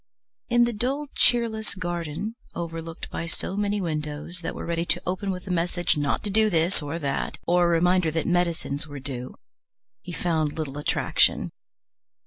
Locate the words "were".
4.55-4.65, 8.87-8.99